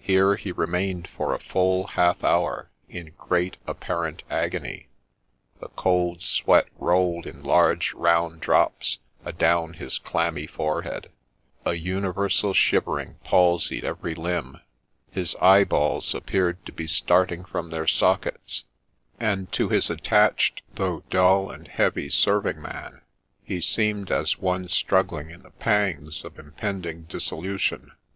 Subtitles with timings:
[0.00, 4.88] Here he remained for a full half hour in great apparent agony;
[5.60, 11.12] the cold sweat rolled in large round drops adown his clammy forehead,
[11.64, 14.60] a universal shivering palsied every limb,
[15.12, 18.64] his eye balls appeared to be starting from their sockets,
[19.20, 23.00] and to his attached, though dull and heavy serving man,
[23.44, 27.92] he seemed as one struggling in the pangs of impending dissolution.